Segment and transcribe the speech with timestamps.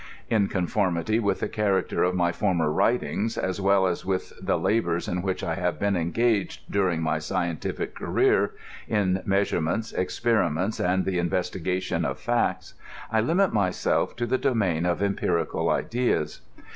[0.31, 5.07] In conformity with the character of my former writings, as well as with the labors
[5.07, 8.49] in which I have been engaged during my scientific career,
[8.87, 12.73] in measurements, experiments, and the investigation of facts,
[13.11, 16.41] I limit myself to the domain of empirical ideas.